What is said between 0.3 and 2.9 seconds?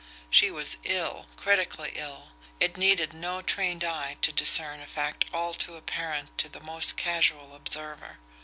She was ill, critically ill; it